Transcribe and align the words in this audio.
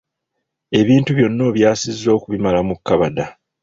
Ebintu 0.79 1.09
byonna 1.17 1.43
obyasizza 1.49 2.07
okubimala 2.17 2.59
mu 2.67 2.75
kkabada. 2.79 3.25